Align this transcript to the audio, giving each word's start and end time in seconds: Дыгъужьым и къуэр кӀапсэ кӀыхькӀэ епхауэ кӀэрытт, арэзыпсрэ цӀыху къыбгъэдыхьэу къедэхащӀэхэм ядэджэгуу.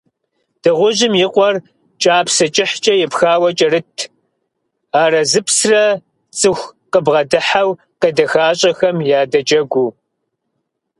Дыгъужьым 0.61 1.13
и 1.23 1.27
къуэр 1.33 1.55
кӀапсэ 2.01 2.45
кӀыхькӀэ 2.55 2.93
епхауэ 3.05 3.49
кӀэрытт, 3.57 3.97
арэзыпсрэ 5.01 5.83
цӀыху 6.39 6.69
къыбгъэдыхьэу 6.91 7.69
къедэхащӀэхэм 8.01 8.97
ядэджэгуу. 9.19 9.89